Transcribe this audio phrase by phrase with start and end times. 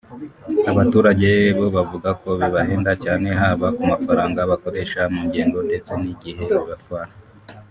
[0.71, 7.11] Abaturage bo bavuga ko bibahenda cyane haba ku mafaranga bakoresha mu ngendo ndetse n’igihe bibatwara